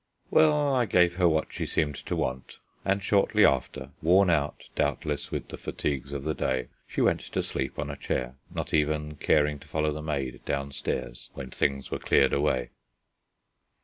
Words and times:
Well, 0.31 0.73
I 0.73 0.85
gave 0.87 1.17
her 1.17 1.27
what 1.29 1.53
she 1.53 1.67
seemed 1.67 1.93
to 2.07 2.15
want, 2.15 2.57
and 2.83 3.03
shortly 3.03 3.45
after, 3.45 3.91
worn 4.01 4.31
out 4.31 4.67
doubtless 4.73 5.29
with 5.29 5.49
the 5.49 5.57
fatigues 5.59 6.11
of 6.11 6.23
the 6.23 6.33
day, 6.33 6.69
she 6.87 7.01
went 7.01 7.19
to 7.19 7.43
sleep 7.43 7.77
on 7.77 7.91
a 7.91 7.95
chair, 7.95 8.33
not 8.51 8.73
even 8.73 9.13
caring 9.17 9.59
to 9.59 9.67
follow 9.67 9.93
the 9.93 10.01
maid 10.01 10.41
downstairs 10.43 11.29
when 11.35 11.51
things 11.51 11.91
were 11.91 11.99
cleared 11.99 12.33
away. 12.33 12.71